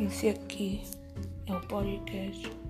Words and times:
Esse 0.00 0.28
aqui 0.28 0.80
é 1.46 1.52
o 1.52 1.60
podcast. 1.62 2.67